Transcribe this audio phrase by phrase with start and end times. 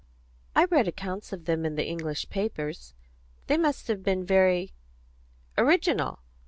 [0.55, 2.95] "I read accounts of them in the English papers.
[3.45, 4.73] They must have been very
[5.59, 6.21] original.